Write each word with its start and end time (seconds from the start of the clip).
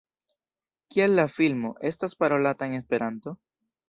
Kial 0.95 1.13
la 1.19 1.25
filmo 1.33 1.71
estas 1.89 2.17
parolata 2.23 2.69
en 2.69 2.73
Esperanto? 2.79 3.35